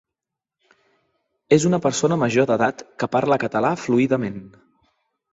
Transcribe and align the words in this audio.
És 1.57 1.67
una 1.69 1.79
persona 1.83 2.17
major 2.23 2.47
d'edat 2.51 2.81
que 3.03 3.09
parla 3.17 3.37
català 3.43 3.75
fluidament. 3.83 4.41